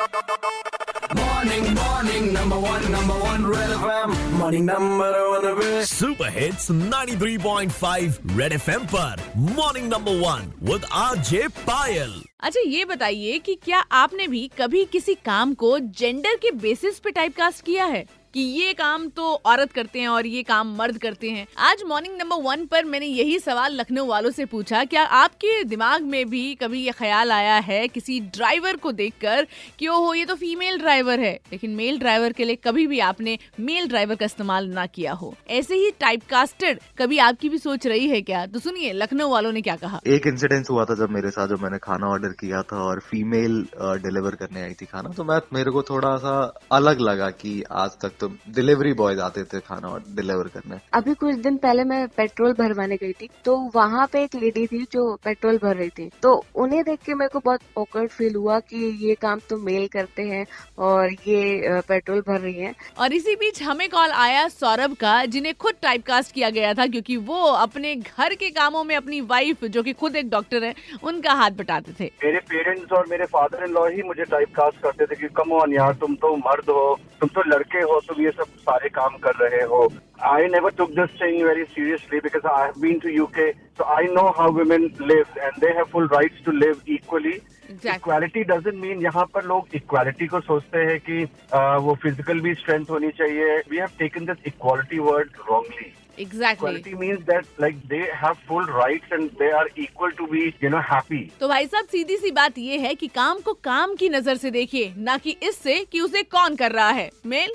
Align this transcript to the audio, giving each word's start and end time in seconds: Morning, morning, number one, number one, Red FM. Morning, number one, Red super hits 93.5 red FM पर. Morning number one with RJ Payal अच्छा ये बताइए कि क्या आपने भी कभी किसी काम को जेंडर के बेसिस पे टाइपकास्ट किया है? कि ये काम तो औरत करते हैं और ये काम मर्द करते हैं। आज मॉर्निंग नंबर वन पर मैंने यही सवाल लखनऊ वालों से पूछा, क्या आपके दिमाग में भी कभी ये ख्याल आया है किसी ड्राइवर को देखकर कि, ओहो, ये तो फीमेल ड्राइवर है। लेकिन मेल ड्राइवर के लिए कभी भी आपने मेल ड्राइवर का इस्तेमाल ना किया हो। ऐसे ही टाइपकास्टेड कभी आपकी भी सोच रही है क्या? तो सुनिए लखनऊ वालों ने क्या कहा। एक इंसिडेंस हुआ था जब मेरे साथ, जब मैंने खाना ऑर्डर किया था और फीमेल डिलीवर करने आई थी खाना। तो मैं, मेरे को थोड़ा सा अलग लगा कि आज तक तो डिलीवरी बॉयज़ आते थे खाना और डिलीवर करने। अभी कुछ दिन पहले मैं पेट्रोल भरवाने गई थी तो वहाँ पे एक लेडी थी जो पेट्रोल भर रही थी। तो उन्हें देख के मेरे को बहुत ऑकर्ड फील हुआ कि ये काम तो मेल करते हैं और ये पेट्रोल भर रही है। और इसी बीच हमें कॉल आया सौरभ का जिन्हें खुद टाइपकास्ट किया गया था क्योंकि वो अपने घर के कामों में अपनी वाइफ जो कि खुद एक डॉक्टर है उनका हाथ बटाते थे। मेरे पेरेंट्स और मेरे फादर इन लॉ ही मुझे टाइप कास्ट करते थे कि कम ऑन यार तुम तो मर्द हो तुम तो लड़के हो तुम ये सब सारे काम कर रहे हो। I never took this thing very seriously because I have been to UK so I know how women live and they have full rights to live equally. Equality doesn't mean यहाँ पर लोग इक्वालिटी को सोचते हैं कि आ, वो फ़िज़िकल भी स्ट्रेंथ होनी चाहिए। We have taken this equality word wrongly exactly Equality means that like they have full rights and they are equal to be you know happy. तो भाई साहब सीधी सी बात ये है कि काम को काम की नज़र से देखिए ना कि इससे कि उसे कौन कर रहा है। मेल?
Morning, 0.00 1.64
morning, 1.74 2.32
number 2.32 2.58
one, 2.58 2.84
number 2.90 3.16
one, 3.22 3.42
Red 3.46 3.70
FM. 3.70 4.12
Morning, 4.38 4.64
number 4.64 5.08
one, 5.30 5.48
Red 5.58 5.84
super 5.88 6.30
hits 6.38 6.70
93.5 6.70 8.38
red 8.38 8.52
FM 8.52 8.84
पर. 8.94 9.22
Morning 9.58 9.88
number 9.92 10.16
one 10.20 10.52
with 10.70 10.84
RJ 11.00 11.46
Payal 11.66 12.14
अच्छा 12.40 12.60
ये 12.66 12.84
बताइए 12.84 13.38
कि 13.38 13.54
क्या 13.64 13.80
आपने 14.00 14.28
भी 14.28 14.50
कभी 14.58 14.84
किसी 14.92 15.14
काम 15.24 15.54
को 15.64 15.78
जेंडर 16.00 16.36
के 16.42 16.50
बेसिस 16.64 16.98
पे 16.98 17.10
टाइपकास्ट 17.10 17.64
किया 17.64 17.84
है? 17.84 18.04
कि 18.34 18.40
ये 18.40 18.72
काम 18.72 19.08
तो 19.08 19.32
औरत 19.46 19.72
करते 19.72 20.00
हैं 20.00 20.08
और 20.08 20.26
ये 20.26 20.42
काम 20.42 20.74
मर्द 20.76 20.98
करते 20.98 21.30
हैं। 21.30 21.46
आज 21.58 21.82
मॉर्निंग 21.86 22.16
नंबर 22.18 22.42
वन 22.42 22.64
पर 22.66 22.84
मैंने 22.84 23.06
यही 23.06 23.38
सवाल 23.38 23.74
लखनऊ 23.74 24.06
वालों 24.06 24.30
से 24.30 24.44
पूछा, 24.44 24.84
क्या 24.84 25.02
आपके 25.02 25.62
दिमाग 25.64 26.02
में 26.02 26.28
भी 26.30 26.54
कभी 26.54 26.82
ये 26.82 26.92
ख्याल 26.92 27.32
आया 27.32 27.56
है 27.60 27.86
किसी 27.88 28.18
ड्राइवर 28.36 28.76
को 28.76 28.92
देखकर 28.92 29.46
कि, 29.78 29.88
ओहो, 29.88 30.12
ये 30.14 30.24
तो 30.24 30.34
फीमेल 30.34 30.78
ड्राइवर 30.78 31.20
है। 31.20 31.32
लेकिन 31.52 31.70
मेल 31.70 31.98
ड्राइवर 31.98 32.32
के 32.32 32.44
लिए 32.44 32.56
कभी 32.64 32.86
भी 32.86 33.00
आपने 33.00 33.38
मेल 33.60 33.88
ड्राइवर 33.88 34.14
का 34.14 34.24
इस्तेमाल 34.24 34.68
ना 34.70 34.86
किया 34.88 35.12
हो। 35.12 35.34
ऐसे 35.50 35.74
ही 35.74 35.90
टाइपकास्टेड 36.00 36.80
कभी 36.98 37.18
आपकी 37.20 37.48
भी 37.48 37.58
सोच 37.58 37.86
रही 37.86 38.08
है 38.08 38.20
क्या? 38.22 38.44
तो 38.46 38.58
सुनिए 38.58 38.92
लखनऊ 38.92 39.28
वालों 39.30 39.52
ने 39.52 39.62
क्या 39.62 39.76
कहा। 39.76 40.00
एक 40.06 40.26
इंसिडेंस 40.26 40.70
हुआ 40.70 40.84
था 40.84 40.94
जब 40.94 41.10
मेरे 41.10 41.30
साथ, 41.30 41.48
जब 41.48 41.62
मैंने 41.62 41.78
खाना 41.78 42.06
ऑर्डर 42.06 42.32
किया 42.40 42.62
था 42.62 42.82
और 42.82 43.00
फीमेल 43.00 43.60
डिलीवर 44.02 44.34
करने 44.36 44.62
आई 44.62 44.74
थी 44.74 44.86
खाना। 44.86 45.10
तो 45.10 45.24
मैं, 45.24 45.40
मेरे 45.52 45.70
को 45.70 45.82
थोड़ा 45.82 46.16
सा 46.18 46.36
अलग 46.72 47.00
लगा 47.00 47.30
कि 47.32 47.62
आज 47.72 47.90
तक 48.02 48.18
तो 48.20 48.28
डिलीवरी 48.54 48.92
बॉयज़ 48.94 49.20
आते 49.20 49.42
थे 49.44 49.60
खाना 49.60 49.88
और 49.88 50.02
डिलीवर 50.16 50.48
करने। 50.54 50.78
अभी 50.94 51.14
कुछ 51.16 51.34
दिन 51.38 51.56
पहले 51.58 51.84
मैं 51.84 52.06
पेट्रोल 52.16 52.52
भरवाने 52.54 52.96
गई 52.96 53.12
थी 53.12 53.28
तो 53.44 53.56
वहाँ 53.74 54.06
पे 54.12 54.22
एक 54.24 54.34
लेडी 54.34 54.66
थी 54.66 54.82
जो 54.92 55.14
पेट्रोल 55.24 55.58
भर 55.58 55.76
रही 55.76 55.88
थी। 55.90 56.08
तो 56.22 56.32
उन्हें 56.56 56.82
देख 56.84 56.98
के 57.00 57.14
मेरे 57.14 57.28
को 57.28 57.40
बहुत 57.40 57.60
ऑकर्ड 57.78 58.10
फील 58.10 58.34
हुआ 58.34 58.58
कि 58.62 58.84
ये 59.06 59.14
काम 59.20 59.40
तो 59.50 59.56
मेल 59.60 59.86
करते 59.88 60.22
हैं 60.24 60.44
और 60.78 61.12
ये 61.28 61.80
पेट्रोल 61.88 62.20
भर 62.20 62.40
रही 62.40 62.54
है। 62.54 62.74
और 62.98 63.12
इसी 63.12 63.34
बीच 63.36 63.62
हमें 63.62 63.88
कॉल 63.90 64.10
आया 64.18 64.46
सौरभ 64.50 64.94
का 65.00 65.24
जिन्हें 65.26 65.54
खुद 65.56 65.74
टाइपकास्ट 65.82 66.34
किया 66.34 66.50
गया 66.50 66.72
था 66.74 66.86
क्योंकि 66.86 67.16
वो 67.24 67.42
अपने 67.42 67.94
घर 67.96 68.34
के 68.34 68.50
कामों 68.50 68.84
में 68.84 68.94
अपनी 68.96 69.20
वाइफ 69.26 69.64
जो 69.66 69.82
कि 69.82 69.92
खुद 69.94 70.16
एक 70.16 70.30
डॉक्टर 70.30 70.64
है 70.64 70.74
उनका 71.02 71.32
हाथ 71.34 71.50
बटाते 71.52 71.92
थे। 72.00 72.10
मेरे 72.24 72.40
पेरेंट्स 72.50 72.92
और 72.92 73.06
मेरे 73.10 73.24
फादर 73.28 73.64
इन 73.64 73.72
लॉ 73.72 73.86
ही 73.88 74.02
मुझे 74.02 74.24
टाइप 74.26 74.54
कास्ट 74.56 74.82
करते 74.82 75.06
थे 75.06 75.20
कि 75.20 75.28
कम 75.36 75.52
ऑन 75.52 75.74
यार 75.74 75.94
तुम 76.00 76.14
तो 76.16 76.34
मर्द 76.38 76.70
हो 76.70 76.98
तुम 77.20 77.28
तो 77.28 77.42
लड़के 77.48 77.78
हो 77.82 78.00
तुम 78.10 78.22
ये 78.24 78.30
सब 78.30 78.56
सारे 78.68 78.88
काम 78.88 79.16
कर 79.24 79.34
रहे 79.40 79.62
हो। 79.72 79.82
I 80.30 80.46
never 80.52 80.70
took 80.78 80.90
this 80.98 81.20
thing 81.20 81.42
very 81.44 81.64
seriously 81.64 82.18
because 82.20 82.46
I 82.52 82.64
have 82.64 82.80
been 82.80 82.98
to 82.98 83.08
UK 83.08 83.50
so 83.52 83.84
I 83.96 84.06
know 84.14 84.28
how 84.38 84.52
women 84.58 84.90
live 85.02 85.38
and 85.38 85.60
they 85.60 85.68
have 85.76 85.84
full 85.92 86.08
rights 86.12 86.44
to 86.44 86.52
live 86.52 86.82
equally. 86.96 87.38
Equality 87.70 88.42
doesn't 88.44 88.74
mean 88.74 89.02
यहाँ 89.02 89.24
पर 89.34 89.44
लोग 89.46 89.74
इक्वालिटी 89.74 90.26
को 90.26 90.40
सोचते 90.40 90.78
हैं 90.90 90.98
कि 91.00 91.22
आ, 91.54 91.76
वो 91.76 91.94
फ़िज़िकल 92.02 92.40
भी 92.40 92.54
स्ट्रेंथ 92.54 92.90
होनी 92.90 93.10
चाहिए। 93.18 93.56
We 93.70 93.76
have 93.78 93.98
taken 93.98 94.24
this 94.26 94.46
equality 94.46 94.98
word 94.98 95.30
wrongly 95.50 95.92
exactly 96.20 96.68
Equality 96.68 96.94
means 97.00 97.20
that 97.28 97.46
like 97.62 97.76
they 97.90 98.00
have 98.22 98.40
full 98.48 98.66
rights 98.78 99.12
and 99.16 99.30
they 99.42 99.50
are 99.58 99.68
equal 99.84 100.10
to 100.18 100.26
be 100.32 100.42
you 100.64 100.70
know 100.74 100.82
happy. 100.88 101.20
तो 101.40 101.48
भाई 101.48 101.66
साहब 101.66 101.86
सीधी 101.92 102.16
सी 102.16 102.30
बात 102.40 102.58
ये 102.58 102.78
है 102.78 102.94
कि 102.94 103.06
काम 103.14 103.40
को 103.44 103.52
काम 103.64 103.94
की 103.94 104.08
नज़र 104.08 104.36
से 104.36 104.50
देखिए 104.50 104.92
ना 104.98 105.16
कि 105.18 105.36
इससे 105.42 105.78
कि 105.92 106.00
उसे 106.00 106.22
कौन 106.34 106.56
कर 106.56 106.72
रहा 106.72 106.90
है। 106.90 107.10
मेल? 107.26 107.54